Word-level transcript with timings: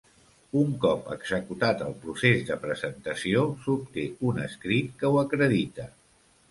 Un 0.61 0.69
cop 0.85 1.11
executat 1.15 1.83
el 1.89 1.93
procés 2.07 2.41
de 2.49 2.57
presentació, 2.65 3.47
s'obté 3.67 4.09
un 4.33 4.43
escrit 4.49 4.93
que 5.03 5.13
ho 5.15 5.23
acredita. 5.29 5.89